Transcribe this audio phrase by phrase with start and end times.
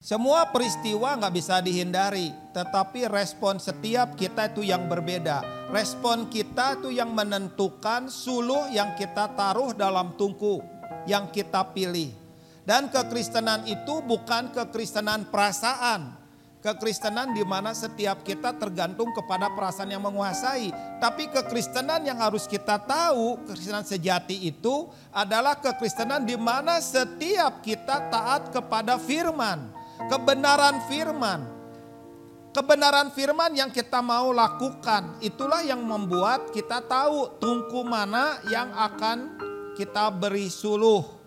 [0.00, 5.44] Semua peristiwa nggak bisa dihindari, tetapi respon setiap kita itu yang berbeda.
[5.68, 10.64] Respon kita itu yang menentukan suluh yang kita taruh dalam tungku,
[11.04, 12.16] yang kita pilih.
[12.64, 16.16] Dan kekristenan itu bukan kekristenan perasaan.
[16.64, 20.72] Kekristenan di mana setiap kita tergantung kepada perasaan yang menguasai.
[20.96, 28.08] Tapi kekristenan yang harus kita tahu, kekristenan sejati itu adalah kekristenan di mana setiap kita
[28.08, 31.40] taat kepada firman kebenaran firman.
[32.50, 39.38] Kebenaran firman yang kita mau lakukan itulah yang membuat kita tahu tungku mana yang akan
[39.78, 41.20] kita beri suluh.